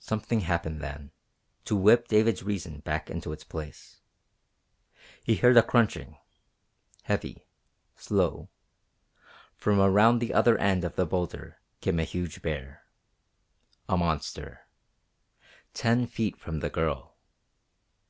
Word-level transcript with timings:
Something 0.00 0.40
happened 0.40 0.82
then 0.82 1.12
to 1.64 1.74
whip 1.74 2.08
David's 2.08 2.42
reason 2.42 2.80
back 2.80 3.08
into 3.08 3.32
its 3.32 3.42
place. 3.42 4.02
He 5.24 5.36
heard 5.36 5.56
a 5.56 5.62
crunching 5.62 6.18
heavy, 7.04 7.46
slow. 7.96 8.50
From 9.56 9.80
around 9.80 10.18
the 10.18 10.34
other 10.34 10.58
end 10.58 10.84
of 10.84 10.96
the 10.96 11.06
boulder 11.06 11.58
came 11.80 11.98
a 11.98 12.04
huge 12.04 12.42
bear. 12.42 12.84
A 13.88 13.96
monster. 13.96 14.68
Ten 15.72 16.06
feet 16.06 16.36
from 16.36 16.60
the 16.60 16.68
girl. 16.68 17.16